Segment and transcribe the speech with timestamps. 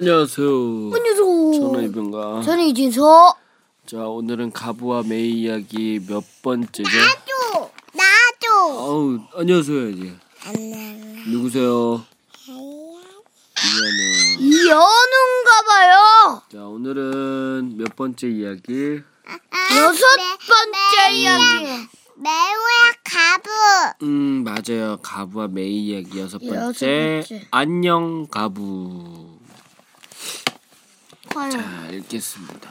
[0.00, 0.48] 안녕하세요.
[0.94, 1.52] 안녕하세요.
[1.60, 2.42] 저는 이병가.
[2.42, 3.36] 저는 이진서.
[3.86, 6.88] 자, 오늘은 가부와 메이 이야기 몇 번째죠?
[6.88, 7.70] 나도.
[7.92, 8.80] 나도.
[8.80, 10.14] 아우, 안녕하세요, 이제.
[10.46, 11.30] 안녕.
[11.30, 12.02] 누구세요?
[13.58, 14.40] 이하는.
[14.40, 16.42] 이현우인가 봐요.
[16.50, 19.00] 자, 오늘은 몇 번째 이야기?
[19.76, 20.06] 여섯
[20.48, 21.64] 번째 이야기.
[22.16, 23.50] 매우야 가부.
[24.06, 24.96] 음, 맞아요.
[25.02, 26.56] 가부와 메이 이야기 여섯 번째.
[26.56, 27.46] 여섯 번째.
[27.50, 29.41] 안녕, 가부.
[31.32, 31.50] 과연.
[31.50, 32.70] 자, 읽겠습니다.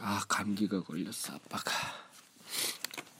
[0.00, 1.72] 아, 감기가 걸렸어, 아빠가.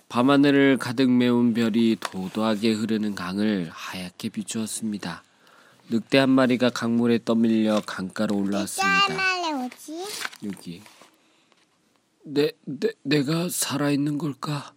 [0.08, 5.22] 밤하늘을 가득 메운 별이 도도하게 흐르는 강을 하얗게 비추었습니다.
[5.88, 9.16] 늑대 한 마리가 강물에 떠밀려 강가로 올라왔습니다.
[10.44, 10.82] 여기.
[12.22, 14.72] 내, 내, 내가 살아있는 걸까?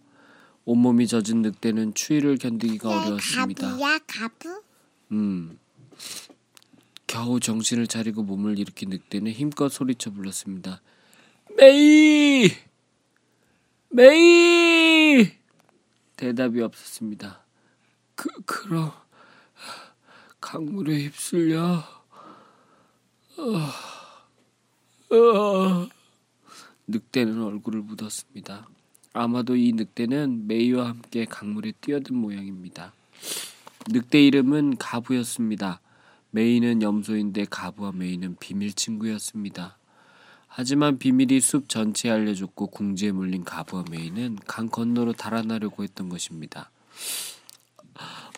[0.64, 3.70] 온몸이 젖은 늑대는 추위를 견디기가 어려웠습니다.
[3.70, 4.62] 가부야 가부.
[5.12, 5.58] 음.
[7.14, 10.82] 겨우 정신을 차리고 몸을 일으킨 늑대는 힘껏 소리쳐 불렀습니다.
[11.56, 12.50] 메이!
[13.88, 15.30] 메이!
[16.16, 17.40] 대답이 없었습니다.
[18.16, 18.90] 그, 그럼,
[20.40, 21.84] 강물에 휩쓸려.
[23.36, 25.88] 어, 어.
[26.88, 28.68] 늑대는 얼굴을 묻었습니다.
[29.12, 32.92] 아마도 이 늑대는 메이와 함께 강물에 뛰어든 모양입니다.
[33.88, 35.80] 늑대 이름은 가부였습니다.
[36.34, 39.78] 메이는 염소인데 가부와 메이는 비밀 친구였습니다.
[40.48, 46.70] 하지만 비밀이 숲 전체에 알려졌고 궁지에 물린 가부와 메이는 강 건너로 달아나려고 했던 것입니다.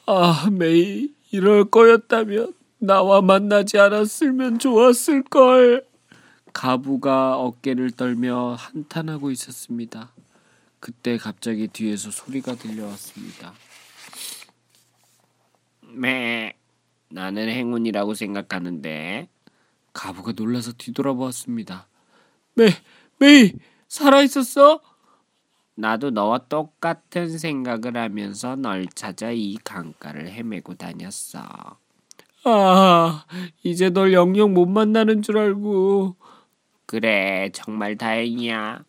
[0.05, 5.87] 아, 메이, 이럴 거였다면 나와 만나지 않았으면 좋았을 걸.
[6.53, 10.13] 가부가 어깨를 떨며 한탄하고 있었습니다.
[10.81, 13.55] 그때 갑자기 뒤에서 소리가 들려왔습니다.
[15.81, 16.53] 매,
[17.09, 19.29] 나는 행운이라고 생각하는데.
[19.93, 21.87] 가부가 놀라서 뒤돌아보았습니다.
[22.55, 22.69] 매,
[23.19, 23.53] 메이,
[23.89, 24.81] 살아 있었어?
[25.75, 31.41] 나도 너와 똑같은 생각을 하면서 널 찾아 이 강가를 헤매고 다녔어.
[32.45, 33.25] 아,
[33.63, 36.17] 이제 널 영영 못 만나는 줄 알고.
[36.87, 38.85] 그래, 정말 다행이야.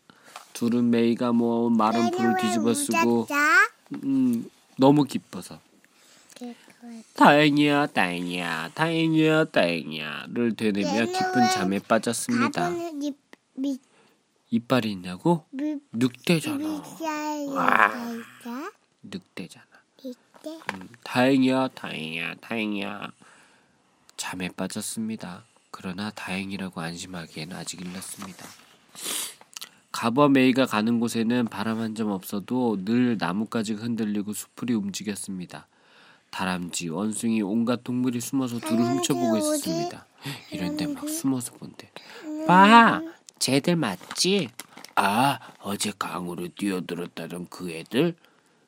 [0.53, 3.27] 둘은 메이가 모아온 마른 풀을 뒤집어 쓰고,
[4.03, 5.59] 음, 너무 기뻐서.
[7.15, 12.69] 다행이야, 다행이야, 다행이야, 다행이야를 되뇌며 깊은 잠에 빠졌습니다.
[14.49, 15.45] 이빨이 있냐고?
[15.51, 16.63] 밑, 늑대잖아.
[16.63, 16.97] 있어.
[19.03, 19.65] 늑대잖아.
[20.75, 23.11] 음, 다행이야, 다행이야, 다행이야.
[24.15, 25.44] 잠에 빠졌습니다.
[25.71, 28.45] 그러나 다행이라고 안심하기엔 아직 일렀습니다.
[29.91, 35.67] 가버 메이가 가는 곳에는 바람 한 점 없어도 늘 나뭇가지가 흔들리고 수풀이 움직였습니다.
[36.37, 40.05] 다람쥐, 원숭이, 온갖 동물이 숨어서 둘을 훔쳐보고 있었습니다.
[40.51, 41.89] 이런데 막 숨어서 본대.
[42.45, 43.01] 봐,
[43.39, 44.49] 쟤들 맞지?
[44.93, 48.15] 아, 어제 강으로 뛰어들었다던 그 애들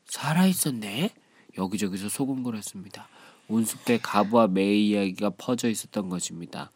[0.07, 1.11] 살아있었네.
[1.59, 3.07] 여기저기서 소곤거렸습니다.
[3.47, 6.71] 온숲에 가부와 메이 이야기가 퍼져 있었던 것입니다.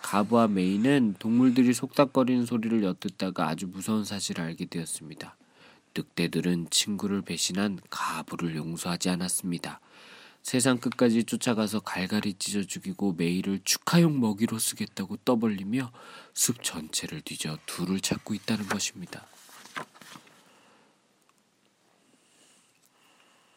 [0.00, 5.36] 가부와 메이는 동물들이 속닥거리는 소리를 엿듣다가 아주 무서운 사실을 알게 되었습니다.
[5.94, 9.80] 늑대들은 친구를 배신한 가부를 용서하지 않았습니다.
[10.42, 15.92] 세상 끝까지 쫓아가서 갈갈이 찢어 죽이고 메이를 축하용 먹이로 쓰겠다고 떠벌리며
[16.34, 19.26] 숲 전체를 뒤져 둘을 찾고 있다는 것입니다.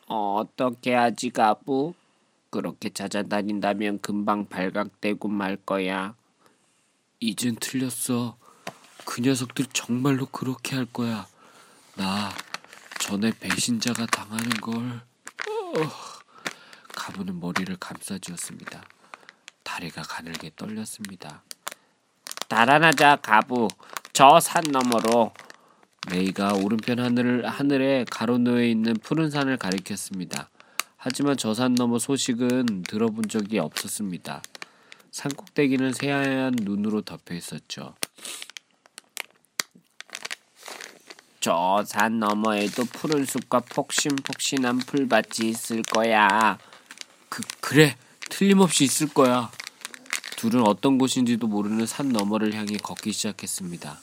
[0.07, 1.93] 어 떻게 하지 가부?
[2.49, 6.15] 그렇게 찾아다닌다면 금방 발각되고 말 거야.
[7.19, 8.37] 이젠 틀렸어.
[9.05, 11.25] 그 녀석들 정말로 그렇게 할 거야.
[11.95, 12.29] 나
[12.99, 14.75] 전에 배신자가 당하는 걸.
[14.85, 16.12] 어.
[17.03, 18.81] 가부는 머리를 감싸쥐었습니다.
[19.63, 21.43] 다리가 가늘게 떨렸습니다.
[22.47, 23.67] 달아나자 가부.
[24.13, 25.33] 저 산 너머로.
[26.09, 30.49] 메이가 오른편 하늘 하늘에 가로놓여 있는 푸른 산을 가리켰습니다.
[30.95, 34.41] 하지만 저 산 너머 소식은 들어본 적이 없었습니다.
[35.11, 37.95] 산 꼭대기는 새하얀 눈으로 덮여 있었죠.
[41.41, 46.57] 저 산 너머에도 푸른 숲과 폭신폭신한 풀밭이 있을 거야.
[47.73, 47.97] 그 그래
[48.29, 49.49] 틀림없이 있을 거야.
[50.37, 53.99] 둘은 어떤 곳인지도 모르는 산 너머를 향해 걷기 시작했습니다.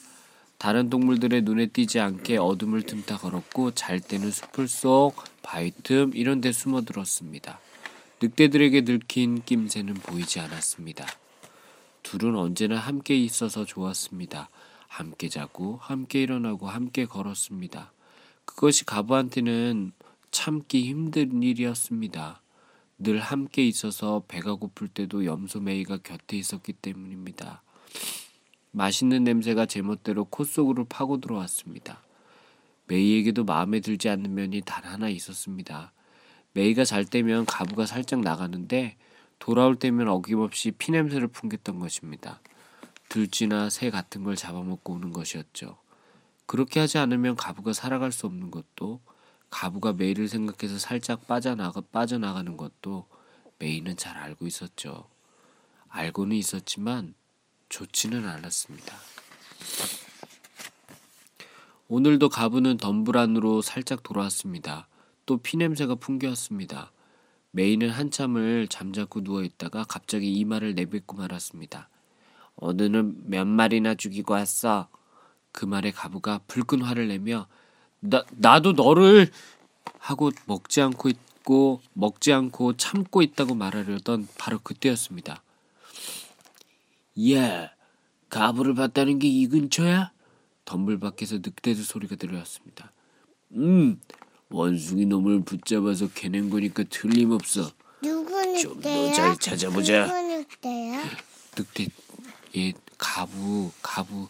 [0.57, 6.41] 다른 동물들의 눈에 띄지 않게 어둠을 틈타 걸었고 잘 때는 숲을 속, 바위 틈 이런
[6.41, 7.61] 데 숨어들었습니다.
[8.21, 11.07] 늑대들에게 들킨 낌새는 보이지 않았습니다.
[12.03, 14.49] 둘은 언제나 함께 있어서 좋았습니다.
[14.89, 17.93] 함께 자고, 함께 일어나고, 함께 걸었습니다.
[18.43, 19.93] 그것이 가부한테는
[20.29, 22.41] 참기 힘든 일이었습니다.
[23.03, 27.63] 늘 함께 있어서 배가 고플 때도 염소 메이가 곁에 있었기 때문입니다.
[28.69, 32.03] 맛있는 냄새가 제멋대로 코 속으로 파고 들어왔습니다.
[32.85, 35.93] 메이에게도 마음에 들지 않는 면이 단 하나 있었습니다.
[36.53, 38.97] 메이가 잘 때면 가부가 살짝 나가는데
[39.39, 42.39] 돌아올 때면 어김없이 피냄새를 풍겼던 것입니다.
[43.09, 45.75] 들쥐나 새 같은 걸 잡아먹고 오는 것이었죠.
[46.45, 48.99] 그렇게 하지 않으면 가부가 살아갈 수 없는 것도
[49.51, 53.05] 가부가 메이를 생각해서 살짝 빠져나가, 빠져나가는 것도
[53.59, 55.07] 메이는 잘 알고 있었죠.
[55.89, 57.13] 알고는 있었지만
[57.69, 58.95] 좋지는 않았습니다.
[61.87, 64.87] 오늘도 가부는 덤불 안으로 살짝 돌아왔습니다.
[65.25, 66.91] 또 피냄새가 풍겨왔습니다.
[67.51, 71.89] 메이는 한참을 잠자고 누워 있다가 갑자기 이마를 내뱉고 말았습니다.
[72.55, 74.87] 오늘은 몇 마리나 죽이고 왔어?
[75.51, 77.47] 그 말에 가부가 불끈 화를 내며
[78.01, 79.31] 나 나도 너를
[79.99, 85.43] 하고 먹지 않고 있고 먹지 않고 참고 있다고 말하려던 바로 그때였습니다.
[87.33, 87.71] 야,
[88.29, 90.11] 가부를 봤다는 게 이 근처야?
[90.65, 92.91] 덤불 밖에서 늑대들 소리가 들려왔습니다.
[93.53, 93.99] 음,
[94.49, 97.71] 원숭이 놈을 붙잡아서 캐낸 거니까 틀림없어.
[98.01, 99.13] 누구 좀더 늑대야?
[99.13, 100.07] 잘 찾아보자.
[100.07, 101.03] 누구 늑대야?
[101.57, 101.87] 늑대
[102.57, 104.29] 얘 가부 가부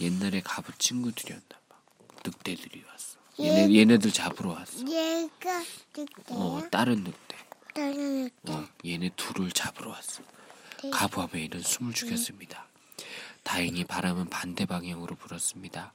[0.00, 1.76] 옛날에 가부 친구들이었나 봐.
[2.24, 3.07] 늑대들이 왔어.
[3.40, 4.80] 얘네 얘네들 잡으러 왔어.
[4.80, 5.62] 얘가
[5.96, 6.36] 늑대야?
[6.38, 7.36] 어 다른 늑대.
[7.74, 8.52] 다른 늑대.
[8.52, 10.22] 어 얘네 둘을 잡으러 왔어.
[10.82, 10.90] 네.
[10.90, 12.66] 가부와 메이는 숨을 죽였습니다.
[13.42, 15.92] 다행히 바람은 반대 방향으로 불었습니다.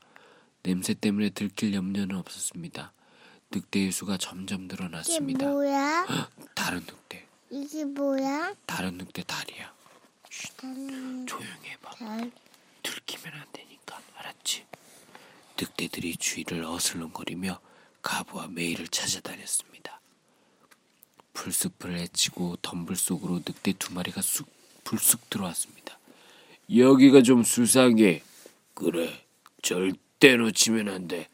[0.63, 2.94] 냄새 때문에 들킬 염려는 없었습니다.
[3.51, 5.45] 늑대의 수가 점점 이게 늘어났습니다.
[5.48, 6.07] 뭐야?
[6.56, 8.56] 다른 늑대, 이게 뭐야?
[8.66, 9.72] 다른 늑대 다리야.
[10.57, 11.92] 다른 조용히 해봐.
[11.95, 12.31] 달.
[12.81, 14.66] 들키면 안 되니까 알았지?
[15.60, 17.60] 늑대들이 주위를 어슬렁거리며
[18.02, 20.02] 가부와 메이를 찾아다녔습니다.
[21.34, 24.48] 풀숲을 헤치고 덤불 속으로 늑대 두 마리가 쑥
[24.84, 25.98] 불쑥 들어왔습니다.
[26.76, 28.22] 여기가 좀 수상해.
[28.74, 29.26] 그래,
[29.62, 31.28] 절대 놓치면 안 돼.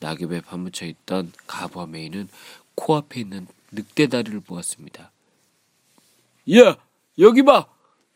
[0.00, 2.28] 낙엽에 파묻혀 있던 가부와 메이는
[2.74, 5.10] 코앞에 있는 늑대 다리를 보았습니다.
[6.54, 6.76] 야,
[7.18, 7.66] 여기 봐!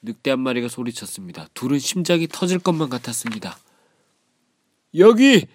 [0.02, 1.49] 늑대 한 마리가 소리쳤습니다.
[1.55, 3.58] 둘은 심장이 터질 것만 같았습니다.
[4.98, 5.46] 여기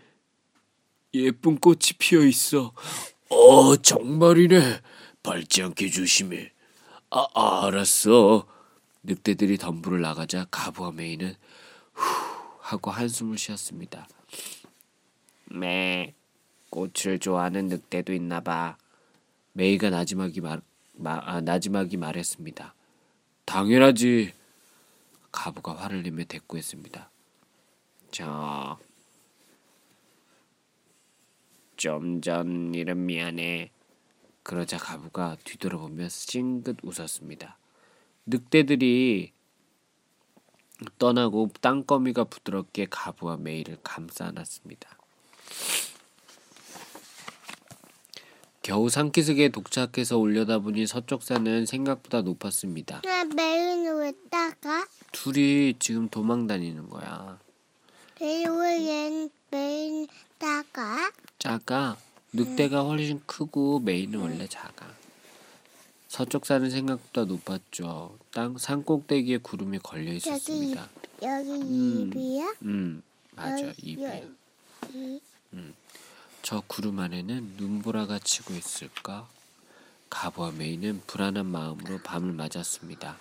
[1.13, 2.73] 예쁜 꽃이 피어 있어.
[3.29, 4.81] 어, 정말이네.
[5.23, 6.51] 밟지 않게 조심해.
[7.09, 8.47] 아, 아, 알았어.
[9.03, 11.35] 늑대들이 덤불을 나가자 가부와 메이는
[11.93, 12.03] 후
[12.59, 14.07] 하고 한숨을 쉬었습니다.
[15.45, 16.13] 매,
[16.69, 18.77] 꽃을 좋아하는 늑대도 있나 봐.
[19.53, 20.61] 메이가 나지막이 말,
[20.93, 22.73] 마, 아, 나지막이 말했습니다.
[23.45, 24.33] 당연하지.
[25.31, 27.09] 가부가 화를 내며 대꾸했습니다.
[28.11, 28.77] 저,
[31.77, 33.71] 좀 전 일은 미안해.
[34.43, 37.57] 그러자 가부가 뒤돌아보며 찡긋 웃었습니다.
[38.25, 39.31] 늑대들이
[40.99, 44.97] 떠나고 땅거미가 부드럽게 가부와 메이를 감싸 안았습니다.
[48.61, 53.01] 겨우 산기슭에 도착해서 올려다보니 서쪽 산은 생각보다 높았습니다.
[53.01, 54.85] 나 메이는 왜 따가?
[55.13, 57.39] 둘이 지금 도망 다니는 거야.
[58.19, 60.07] 메이 왜 메이는
[60.37, 61.11] 따가?
[61.51, 61.95] 작아.
[62.33, 64.85] 늑대가 훨씬 크고 메이는 원래 작아.
[66.09, 68.17] 서쪽 산은 생각보다 높았죠.
[68.31, 70.89] 땅 산 꼭대기에 구름이 걸려 여기 있었습니다.
[71.23, 72.11] 여기 음.
[72.13, 72.53] 입이야?
[72.63, 73.01] 음,
[73.33, 73.65] 맞아.
[73.65, 74.03] 여기, 입이.
[74.03, 75.21] 여기.
[76.41, 79.29] 저 구름 안에는 눈보라가 치고 있을까?
[80.09, 83.17] 가부와 메이는 불안한 마음으로 밤을 맞았습니다.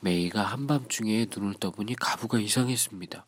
[0.00, 3.26] 메이가 한밤중에 눈을 떠보니 가부가 이상했습니다.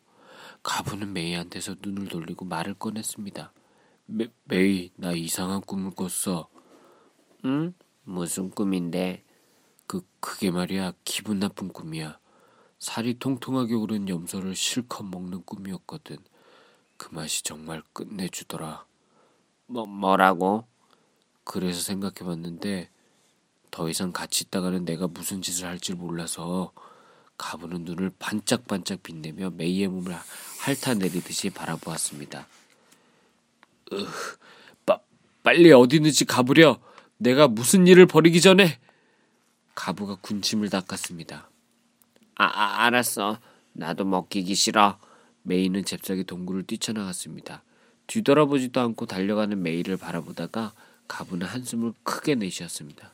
[0.63, 3.51] 가부는 메이한테서 눈을 돌리고 말을 꺼냈습니다.
[4.05, 6.49] 메, 메이, 나 이상한 꿈을 꿨어.
[7.45, 7.73] 응?
[8.03, 9.23] 무슨 꿈인데?
[9.87, 12.19] 그, 그게 말이야, 기분 나쁜 꿈이야.
[12.79, 16.17] 살이 통통하게 오른 염소를 실컷 먹는 꿈이었거든.
[16.97, 18.85] 그 맛이 정말 끝내주더라.
[19.67, 20.65] 뭐, 뭐라고?
[21.43, 22.89] 그래서 생각해봤는데
[23.71, 26.73] 더 이상 같이 있다가는 내가 무슨 짓을 할지 몰라서
[27.37, 30.15] 가부는 눈을 반짝반짝 빛내며 메이의 몸을
[30.59, 32.47] 핥아내리듯이 바라보았습니다.
[33.93, 34.07] 으,
[34.85, 34.99] 빠,
[35.43, 36.79] 빨리 어디 있는지 가보려.
[37.17, 38.79] 내가 무슨 일을 벌이기 전에.
[39.75, 41.49] 가부가 군침을 닦았습니다.
[42.35, 43.39] 아, 아 알았어.
[43.73, 44.97] 나도 먹히기 싫어.
[45.43, 47.63] 메이는 잽싸게 동굴을 뛰쳐나갔습니다.
[48.07, 50.73] 뒤돌아보지도 않고 달려가는 메이를 바라보다가
[51.07, 53.11] 가부는 한숨을 크게 내쉬었습니다.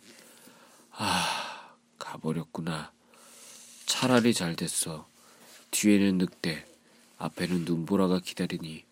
[0.91, 2.91] 아, 가버렸구나.
[3.85, 5.07] 차라리 잘 됐어.
[5.71, 6.65] 뒤에는 늑대,
[7.17, 8.86] 앞에는 눈보라가 기다리니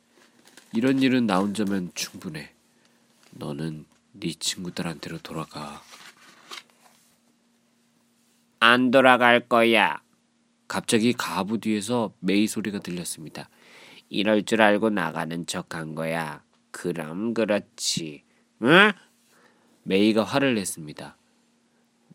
[0.75, 2.51] 이런 일은 나 혼자면 충분해.
[3.31, 5.81] 너는 네 친구들한테로 돌아가.
[8.59, 10.01] 안 돌아갈 거야.
[10.67, 13.47] 갑자기 가부 뒤에서 메이 소리가 들렸습니다.
[14.09, 16.43] 이럴 줄 알고 나가는 척 한 거야.
[16.71, 18.23] 그럼 그렇지.
[18.63, 18.91] 응?
[19.83, 21.15] 메이가 화를 냈습니다.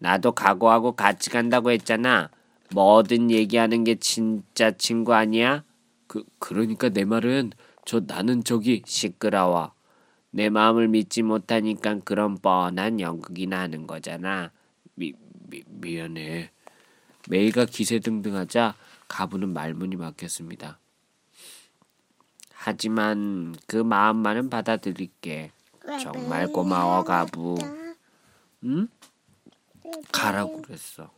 [0.01, 2.29] 나도 각오하고 같이 간다고 했잖아.
[2.75, 5.65] 뭐든 얘기하는 게 진짜 친구 아니야?
[6.07, 7.53] 그 그러니까 내 말은
[7.85, 9.73] 저 나는 저기 시끄러워.
[10.31, 14.53] 내 마음을 믿지 못하니까 그런 뻔한 연극이나 하는 거잖아.
[14.95, 15.13] 미,
[15.49, 16.51] 미 미안해.
[17.29, 18.75] 메이가 기세등등하자
[19.09, 20.79] 가부는 말문이 막혔습니다.
[22.53, 25.53] 하지만 그 마음만은 받아들일게.
[26.01, 27.57] 정말 고마워 가부.
[28.65, 28.89] 응?
[30.13, 31.11] 가라고 그랬어.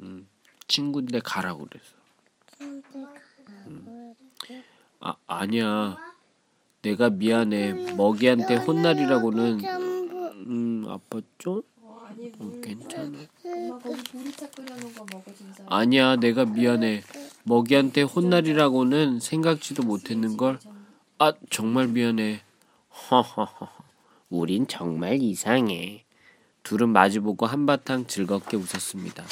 [0.00, 0.26] 응.
[0.66, 1.94] 친구인데 가라고 그랬어.
[5.04, 5.98] 아 아니야.
[6.82, 7.94] 내가 미안해.
[7.96, 9.60] 먹이한테 혼날이라고는
[10.46, 11.64] 음 아팠죠?
[12.40, 13.18] 음, 괜찮아.
[15.10, 15.64] 먹어 진짜.
[15.66, 17.02] 아니야, 내가 미안해.
[17.42, 20.60] 먹이한테 혼날이라고는 생각지도 못했는 걸.
[21.18, 22.42] 아, 정말 미안해.
[23.10, 23.68] 허허허.
[24.30, 26.04] 우린 정말 이상해.
[26.62, 29.24] 둘은 마주보고 한바탕 즐겁게 웃었습니다.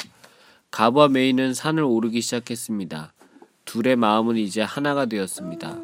[0.69, 3.13] 가부와 메이는 산을 오르기 시작했습니다.
[3.65, 5.77] 둘의 마음은 이제 하나가 되었습니다.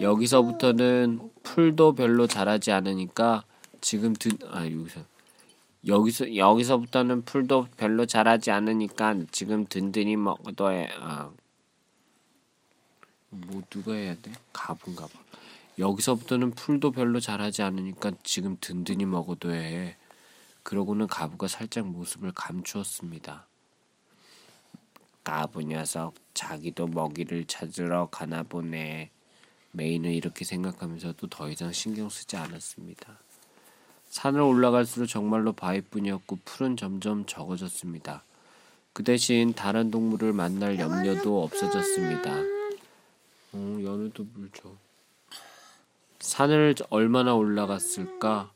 [0.00, 3.44] 여기서부터는 풀도 별로 자라지 않으니까
[3.80, 5.00] 지금 든, 아, 여기서.
[5.86, 10.88] 여기서 여기서부터는 풀도 별로 자라지 않으니까 지금 든든히 먹어도 해.
[11.00, 11.30] 아.
[13.30, 14.30] 뭐 누가 해야 돼?
[14.52, 15.12] 가분가 봐.
[15.78, 19.96] 여기서부터는 풀도 별로 자라지 않으니까 지금 든든히 먹어도 해.
[20.62, 23.46] 그러고는 가부가 살짝 모습을 감추었습니다.
[25.24, 29.10] 가부 녀석 자기도 먹이를 찾으러 가나 보네.
[29.72, 33.18] 메이는 이렇게 생각하면서도 더 이상 신경 쓰지 않았습니다.
[34.10, 38.24] 산을 올라갈수록 정말로 바위뿐이었고 풀은 점점 적어졌습니다.
[38.92, 42.30] 그 대신 다른 동물을 만날 염려도 없어졌습니다.
[43.54, 44.70] 어, 연우도 물 줘.
[46.20, 48.52] 산을 얼마나 올라갔을까?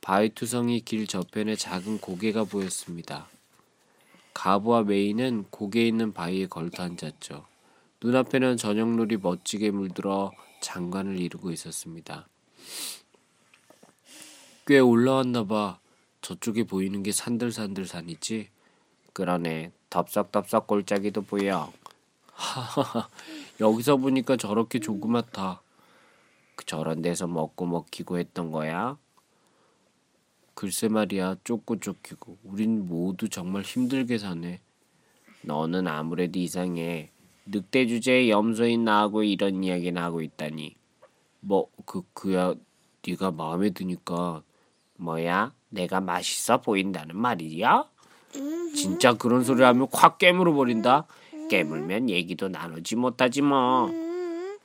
[0.00, 3.28] 바위투성이 길 저편에 작은 고개가 보였습니다.
[4.36, 7.46] 가부와 메이는 고개 있는 바위에 걸터 앉았죠.
[8.02, 12.28] 눈앞에는 저녁놀이 멋지게 물들어 장관을 이루고 있었습니다.
[14.66, 15.78] 꽤 올라왔나 봐.
[16.20, 18.50] 저쪽에 보이는 게 산들산들 산이지?
[19.14, 19.72] 그러네.
[19.88, 21.72] 덥석덥석 골짜기도 보여.
[22.34, 23.08] 하하하.
[23.58, 25.62] 여기서 보니까 저렇게 조그맣다.
[26.56, 28.98] 그 저런 데서 먹고 먹히고 했던 거야?
[30.56, 31.36] 글쎄 말이야.
[31.44, 32.38] 쫓고 쫓기고.
[32.44, 34.60] 우린 모두 정말 힘들게 사네.
[35.42, 37.10] 너는 아무래도 이상해.
[37.44, 40.74] 늑대 주제에 염소인 나하고 이런 이야기나 하고 있다니.
[41.40, 42.54] 뭐 그 그야
[43.06, 44.42] 네가 마음에 드니까
[44.96, 45.52] 뭐야?
[45.68, 47.84] 내가 맛있어 보인다는 말이야?
[48.74, 51.06] 진짜 그런 소리 하면 확 깨물어 버린다.
[51.50, 53.90] 깨물면 얘기도 나누지 못하지 뭐.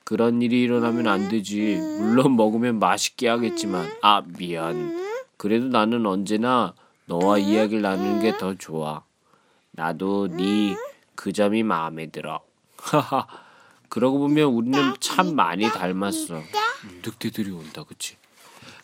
[0.05, 1.77] 그런 일이 일어나면 안 되지.
[1.99, 3.87] 물론 먹으면 맛있게 하겠지만.
[4.01, 5.10] 아 미안.
[5.41, 6.75] 그래도 나는 언제나
[7.07, 9.03] 너와 이야기를 나누는 게 더 좋아.
[9.71, 10.75] 나도 네
[11.15, 12.41] 그 점이 마음에 들어.
[12.77, 13.25] 하하.
[13.89, 16.41] 그러고 보면 우리는 참 많이 닮았어.
[17.03, 18.17] 늑대들이 온다, 그치?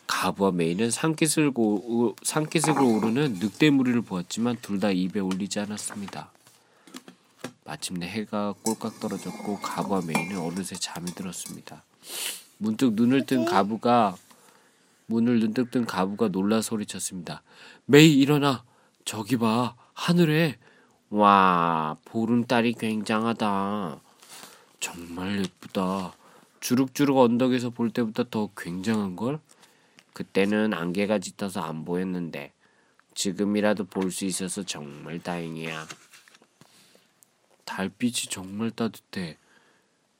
[0.08, 6.32] 가부와 메이는 산기슭을, 오, 오르는 늑대 무리를 보았지만 둘 다 입에 올리지 않았습니다.
[7.64, 11.84] 마침내 해가 꼴깍 떨어졌고 가부와 메이는 어느새 잠이 들었습니다.
[12.56, 14.16] 문득 눈을 뜬 가부가
[15.08, 17.42] 문을 문득 뜬 가부가 놀라 소리쳤습니다.
[17.86, 18.64] 메이 일어나
[19.04, 20.58] 저기 봐 하늘에
[21.08, 24.00] 와 보름달이 굉장하다.
[24.80, 26.14] 정말 예쁘다.
[26.60, 29.40] 주룩주룩 언덕에서 볼 때보다 더 굉장한 걸?
[30.12, 32.52] 그때는 안개가 짙어서 안 보였는데
[33.14, 35.86] 지금이라도 볼 수 있어서 정말 다행이야.
[37.64, 39.38] 달빛이 정말 따뜻해.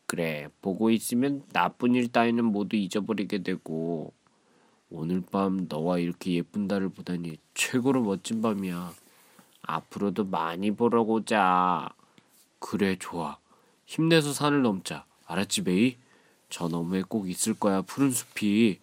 [0.06, 4.14] 그래, 보고 있으면 나쁜 일 따위는 모두 잊어버리게 되고
[4.90, 8.92] 오늘 밤 너와 이렇게 예쁜 달을 보다니 최고로 멋진 밤이야.
[9.62, 11.90] 앞으로도 많이 보러 오자.
[12.58, 13.38] 그래, 좋아.
[13.84, 15.04] 힘내서 산을 넘자.
[15.26, 15.96] 알았지, 메이?
[16.48, 18.80] 저 너머에 꼭 있을 거야, 푸른 숲이.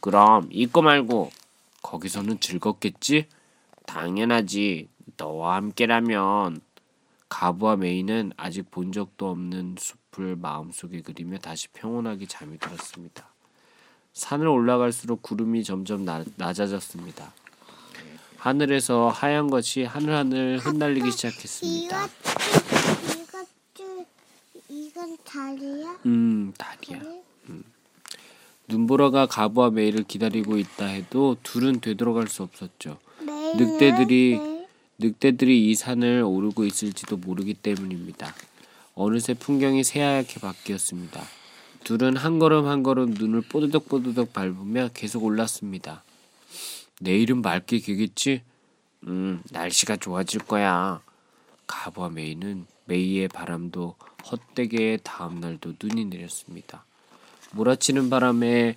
[0.00, 1.30] 그럼 잊고 말고
[1.82, 3.26] 거기서는 즐겁겠지?
[3.86, 4.88] 당연하지.
[5.16, 6.60] 너와 함께라면
[7.28, 13.31] 가부와 메이는 아직 본 적도 없는 숲을 마음속에 그리며 다시 평온하게 잠이 들었습니다.
[14.12, 17.32] 산을 올라갈수록 구름이 점점 나, 낮아졌습니다.
[18.36, 22.08] 하늘에서 하얀 것이 하늘하늘 흩날리기 시작했습니다.
[24.68, 25.98] 이건 달이야?
[26.06, 26.98] 음, 달이야.
[27.00, 27.22] 그래?
[28.68, 32.98] 눈보라가 가부와 메이를 기다리고 있다 해도 둘은 되돌아갈 수 없었죠.
[33.56, 34.66] 늑대들이 매일
[34.98, 38.34] 늑대들이 이 산을 오르고 있을지도 모르기 때문입니다.
[38.94, 41.22] 어느새 풍경이 새하얗게 바뀌었습니다.
[41.84, 46.04] 둘은 한 걸음 한 걸음 눈을 뽀드덕뽀드덕 밟으며 계속 올랐습니다.
[47.00, 48.42] 내일은 맑게 개겠지?
[49.06, 51.00] 음, 날씨가 좋아질 거야.
[51.66, 53.96] 가부와 메이는 메이의 바람도
[54.30, 56.84] 헛되게 다음 날도 눈이 내렸습니다.
[57.52, 58.76] 몰아치는 바람에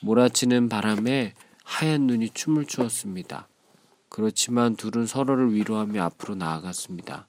[0.00, 1.32] 몰아치는 바람에
[1.62, 3.48] 하얀 눈이 춤을 추었습니다.
[4.10, 7.26] 그렇지만 둘은 서로를 위로하며 앞으로 나아갔습니다.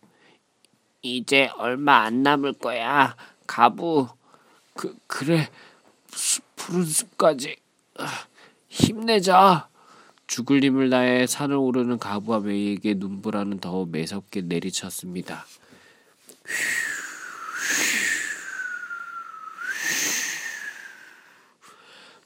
[1.02, 3.16] 이제 얼마 안 남을 거야.
[3.48, 4.10] 가부.
[4.76, 5.50] 그 그래.
[6.12, 7.56] 수, 푸른 숲까지
[7.98, 8.08] 아,
[8.68, 9.70] 힘내자.
[10.28, 15.46] 죽을 힘을 다해 산을 오르는 가부와 메이에게 눈보라는 더 매섭게 내리쳤습니다.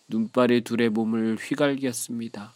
[0.07, 2.53] 눈발이 둘의 몸을 휘갈겼습니다.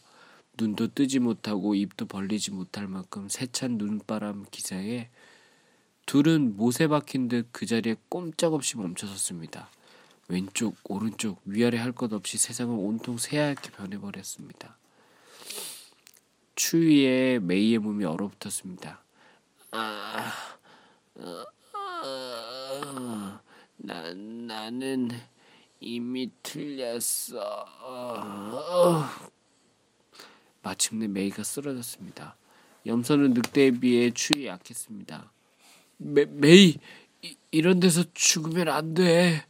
[0.57, 5.09] 눈도 뜨지 못하고 입도 벌리지 못할 만큼 세찬 눈바람 기사에
[6.05, 9.69] 둘은 못에 박힌 듯 그 자리에 꼼짝없이 멈춰섰습니다.
[10.27, 14.77] 왼쪽, 오른쪽, 위아래 할 것 없이 세상은 온통 새하얗게 변해버렸습니다.
[16.55, 19.03] 추위에 메이의 몸이 얼어붙었습니다.
[19.71, 20.31] 아,
[21.19, 21.45] 아,
[22.03, 23.41] 아,
[23.77, 25.09] 나, 나는
[25.79, 27.65] 이미 틀렸어.
[30.61, 32.37] 마침내 메이가 쓰러졌습니다.
[32.85, 35.31] 염소는 늑대에 비해 추위에 약했습니다.
[35.97, 36.77] 메, 메이,
[37.21, 39.45] 이, 이런 데서 죽으면 안 돼.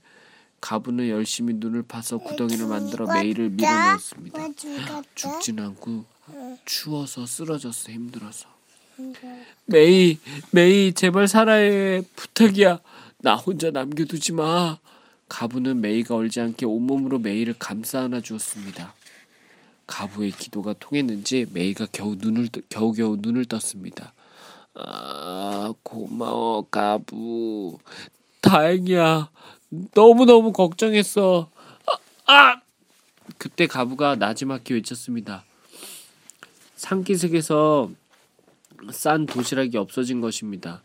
[0.67, 4.39] 가부는 열심히 눈을 파서 구덩이를 만들어 메이를 밀어넣었습니다.
[5.13, 6.05] 죽진 않고
[6.63, 8.47] 추워서 쓰러졌어 힘들어서.
[9.65, 10.19] 메이,
[10.51, 12.01] 메이 제발 살아야 해.
[12.15, 12.79] 부탁이야.
[13.19, 14.77] 나 혼자 남겨두지 마.
[15.27, 18.93] 가부는 메이가 얼지 않게 온몸으로 메이를 감싸 안아 주었습니다.
[19.85, 24.13] 가부의 기도가 통했는지 메이가 겨우 눈을 뜨- 겨우겨우 눈을 떴습니다.
[24.75, 27.79] 아 고마워 가부.
[28.39, 29.29] 다행이야.
[29.93, 31.49] 너무 너무 걱정했어.
[32.25, 32.61] 아, 아!
[33.37, 35.43] 그때 가부가 나지막히 외쳤습니다.
[36.75, 37.89] 산기슭에서
[38.91, 40.81] 싼 도시락이 없어진 것입니다.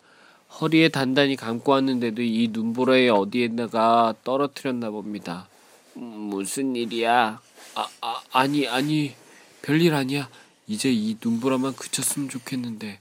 [0.61, 5.48] 허리에 단단히 감고 왔는데도 이 눈보라에 어디에다가 떨어뜨렸나 봅니다.
[5.96, 7.40] 음, 무슨 일이야?
[7.74, 9.14] 아, 아 아니 아니
[9.62, 10.29] 별일 아니야.
[10.66, 13.01] 이제 이 눈보라만 그쳤으면 좋겠는데.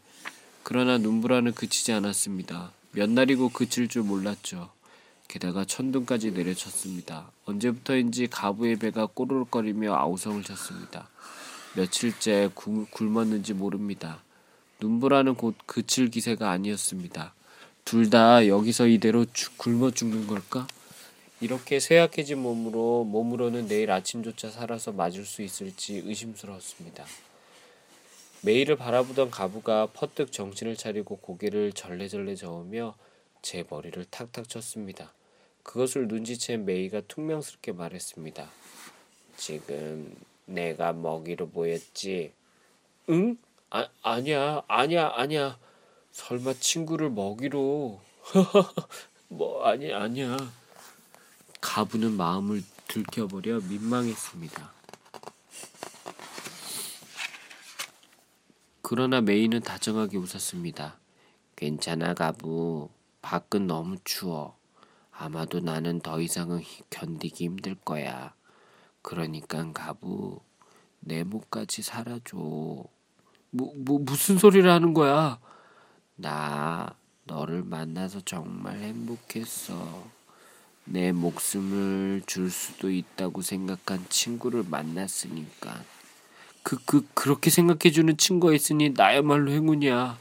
[0.64, 2.72] 그러나 눈보라는 그치지 않았습니다.
[2.92, 4.70] 몇 날이고 그칠 줄 몰랐죠.
[5.28, 7.32] 게다가 천둥까지 내려쳤습니다.
[7.46, 11.10] 언제부터인지 가부의 배가 꼬르륵거리며 아우성을 쳤습니다.
[11.76, 14.22] 며칠째 굶- 굶었는지 모릅니다.
[14.80, 17.34] 눈보라는 곧 그칠 기세가 아니었습니다.
[17.84, 20.68] 둘 다 여기서 이대로 죽- 굶어 죽는 걸까?
[21.40, 27.06] 이렇게 쇠약해진 몸으로 몸으로는 내일 아침조차 살아서 맞을 수 있을지 의심스러웠습니다.
[28.42, 32.96] 매일을 바라보던 가부가 퍼뜩 정신을 차리고 고개를 절레절레 저으며
[33.42, 35.14] 제 머리를 탁탁 쳤습니다.
[35.68, 38.50] 그것을 눈치챈 메이가 퉁명스럽게 말했습니다.
[39.36, 42.32] 지금 내가 먹이로 보였지?
[43.10, 43.38] 응?
[43.70, 45.60] 아, 아니야, 아니야, 아니야.
[46.14, 48.00] 설마 친구를 먹이로?
[49.28, 50.38] 뭐 아니 아니야.
[51.60, 54.72] 가부는 마음을 들켜버려 민망했습니다.
[58.82, 60.98] 그러나 메이는 다정하게 웃었습니다.
[61.58, 62.90] 괜찮아 가부.
[63.22, 64.58] 밖은 너무 추워.
[65.20, 68.34] 아마도 나는 더 이상은 히- 견디기 힘들 거야.
[69.02, 70.40] 그러니까 가부
[71.00, 72.38] 내 목까지 살아줘.
[72.38, 75.40] 뭐, 뭐 무슨 소리를 하는 거야?
[76.16, 80.06] 나 너를 만나서 정말 행복했어.
[80.86, 85.84] 내 목숨을 줄 수도 있다고 생각한 친구를 만났으니까.
[86.62, 90.18] 그, 그, 그렇게 생각해주는 친구가 있으니 나야말로 행운이야.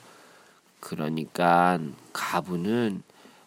[0.80, 1.78] 그러니까
[2.12, 3.02] 가부는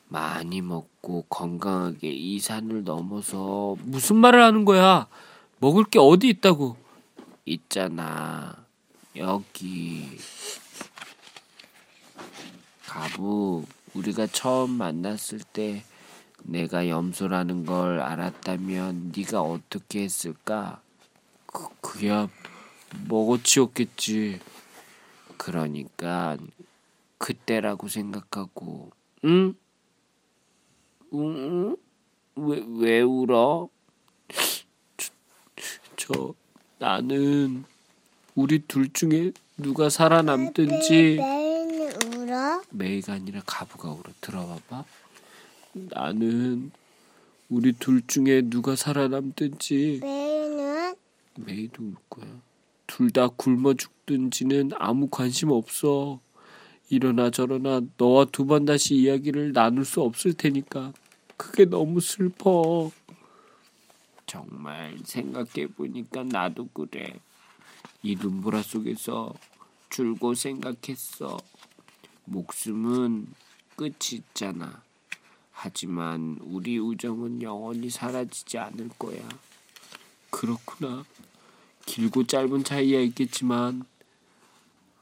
[0.10, 5.08] 많이 먹고 건강하게 이 산을 넘어서 무슨 말을 하는 거야?
[5.60, 6.76] 먹을 게 어디 있다고?
[7.45, 8.65] 있잖아.
[9.15, 10.17] 여기.
[12.86, 15.84] 가부, 우리가 처음 만났을 때
[16.43, 20.82] 내가 염소라는 걸 알았다면 네가 어떻게 했을까?
[21.45, 22.28] 그, 그야
[23.08, 24.39] 먹어치웠겠지.
[25.38, 26.38] 그러니까
[27.19, 28.91] 그때라고 생각하고,
[29.26, 29.56] 응?
[31.13, 31.76] 응?
[32.36, 33.69] 왜, 왜 울어?
[34.98, 35.12] 저,
[35.95, 36.34] 저
[36.78, 37.63] 나는
[38.36, 42.62] 우리 둘 중에 누가 살아남든지 매일은 울어?
[42.69, 44.86] 메이가 아니라 가부가 울어 들어봐봐
[45.74, 46.72] 나는
[47.50, 50.95] 우리 둘 중에 누가 살아남든지 매일은
[51.36, 52.28] 메이도 울 거야
[52.88, 56.19] 둘 다 굶어 죽든지는 아무 관심 없어
[56.89, 60.93] 이러나 저러나 너와 두 번 다시 이야기를 나눌 수 없을 테니까
[61.38, 62.91] 그게 너무 슬퍼.
[64.25, 67.19] 정말 생각해 보니까 나도 그래.
[68.04, 69.34] 이 눈보라 속에서
[69.89, 71.38] 줄곧 생각했어.
[72.25, 73.28] 목숨은
[73.75, 74.82] 끝이 있잖아.
[75.52, 79.28] 하지만 우리 우정은 영원히 사라지지 않을 거야.
[80.30, 81.06] 그렇구나.
[81.86, 83.84] 길고 짧은 차이야 있겠지만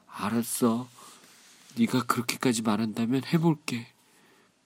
[0.06, 0.88] 알았어.
[1.78, 3.86] 네가 그렇게까지 말한다면 해볼게.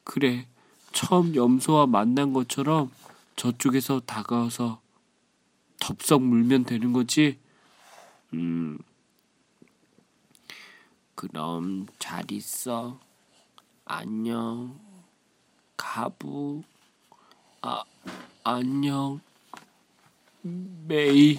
[0.05, 0.49] 그래.
[0.93, 2.91] 처음 염소와 만난 것처럼
[3.37, 4.81] 저쪽에서 다가와서
[5.81, 7.39] 덥석 물면 되는 거지?
[8.35, 8.79] 음.
[11.15, 12.99] 그럼 잘 있어.
[13.85, 14.79] 안녕.
[15.77, 16.63] 가부.
[17.63, 17.85] 아,
[18.45, 19.21] 안녕.
[20.43, 21.39] 메이.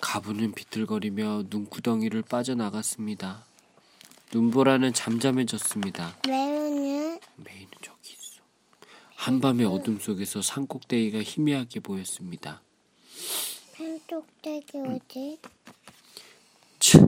[0.00, 3.49] 가부는 비틀거리며 눈구덩이를 빠져나갔습니다.
[4.32, 6.16] 눈보라는 잠잠해졌습니다.
[6.26, 8.40] 매우는 메이는 저기 있어.
[9.16, 12.62] 한밤의 어둠 속에서 산 꼭대기가 희미하게 보였습니다.
[13.76, 15.38] 한쪽대기 어디?
[16.78, 16.98] 치,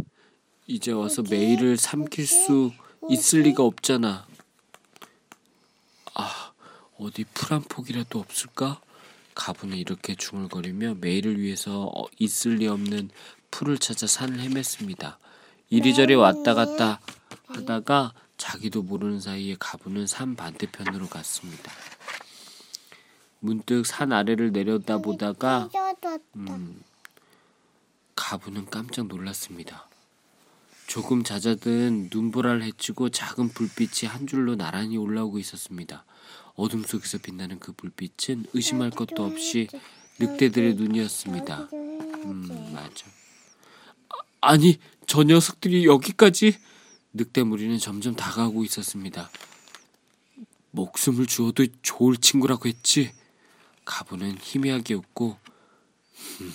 [0.67, 2.73] 이제 와서 메이를 삼킬 수
[3.09, 4.27] 있을 리가 없잖아.
[6.15, 6.53] 아,
[6.99, 8.81] 어디 풀 한 포기라도 없을까?
[9.35, 13.11] 가부는 이렇게 중얼거리며 메이를 위해서 어, 있을 리 없는
[13.51, 15.17] 풀을 찾아 산을 헤맸습니다.
[15.73, 17.01] 이리저리 왔다 갔다
[17.47, 21.73] 하다가 자기도 모르는 사이에 가부는 산 반대편으로 갔습니다.
[23.41, 26.19] 문득 산 아래를 내려다 보다가 찢어졌다.
[26.37, 26.83] 음,
[28.15, 29.89] 가부는 깜짝 놀랐습니다.
[30.87, 36.05] 조금 잦아든 눈보라를 헤치고 작은 불빛이 한 줄로 나란히 올라오고 있었습니다.
[36.55, 39.69] 어둠 속에서 빛나는 그 불빛은 의심할 것도 없이
[40.19, 41.71] 늑대들의 눈이었습니다.
[41.73, 43.22] 음, 맞아.
[44.43, 46.59] 아, 아니, 저 녀석들이 여기까지?
[47.15, 49.31] 늑대 무리는 점점 다가오고 있었습니다.
[50.73, 53.13] 목숨을 주어도 좋을 친구라고 했지?
[53.85, 55.39] 가부는 희미하게 웃고
[56.41, 56.55] 음,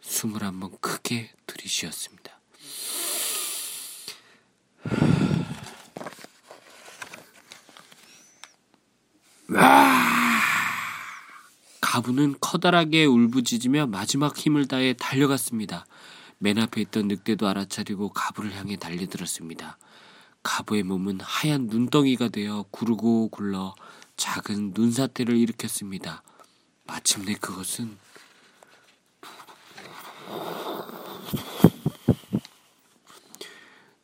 [0.00, 2.32] 숨을 한번 크게 들이쉬었습니다.
[11.80, 15.86] 가부는 커다랗게 울부짖으며 마지막 힘을 다해 달려갔습니다.
[16.44, 19.78] 맨 앞에 있던 늑대도 알아차리고 가부를 향해 달려들었습니다.
[20.42, 23.74] 가부의 몸은 하얀 눈덩이가 되어 구르고 굴러
[24.18, 26.22] 작은 눈사태를 일으켰습니다.
[26.84, 27.96] 마침내 그것은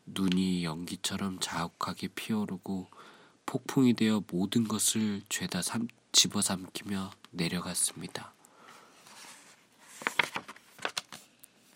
[0.07, 2.89] 눈이 연기처럼 자욱하게 피어오르고
[3.45, 8.33] 폭풍이 되어 모든 것을 죄다 삼, 집어삼키며 내려갔습니다.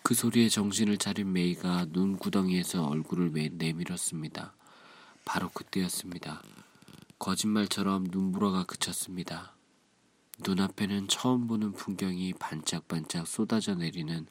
[0.06, 4.52] 그 소리에 정신을 차린 메이가 눈구덩이에서 얼굴을 매- 내밀었습니다.
[5.24, 6.42] 바로 그때였습니다.
[7.18, 9.54] 거짓말처럼 눈보라가 그쳤습니다.
[10.40, 14.26] 눈앞에는 처음 보는 풍경이 반짝반짝 쏟아져 내리는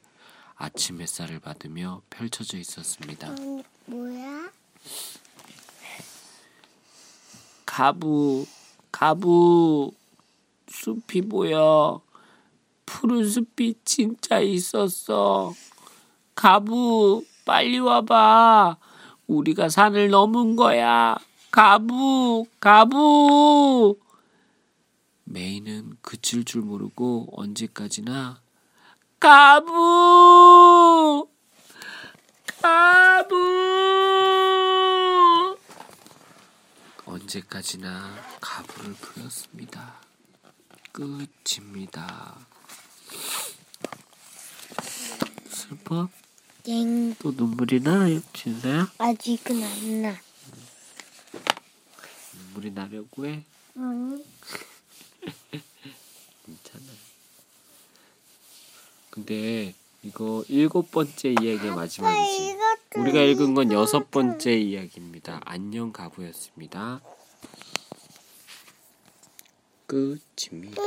[0.54, 3.32] 아침 햇살을 받으며 펼쳐져 있었습니다.
[3.36, 4.52] 어, 뭐야?
[7.66, 8.46] 가부,
[8.92, 9.92] 가부,
[10.68, 12.00] 숲이 보여.
[12.86, 15.52] 푸른 숲이 진짜 있었어.
[16.34, 18.78] 가부, 빨리 와봐.
[19.26, 21.16] 우리가 산을 넘은 거야.
[21.50, 23.98] 가부, 가부.
[25.24, 28.40] 메이는 그칠 줄 모르고 언제까지나
[29.18, 31.28] 가부,
[32.60, 33.34] 가부.
[37.06, 39.94] 언제까지나 가부를 부렸습니다.
[40.92, 42.36] 끝입니다.
[45.48, 46.08] 슬퍼?
[46.62, 47.14] 땡.
[47.18, 48.06] 또 눈물이 나?
[48.32, 48.90] 진짜야?
[48.98, 50.16] 아직은 안 나.
[52.34, 53.44] 눈물이 나려고 해?
[53.76, 54.24] 응.
[56.46, 56.84] 괜찮아.
[59.10, 62.58] 근데 이거 일곱 번째 이야기가 마지막이지.
[62.96, 65.40] 우리가 읽은 건 여섯 번째 이야기입니다.
[65.44, 67.00] 안녕 가부였습니다.
[69.86, 70.82] 끝입니다.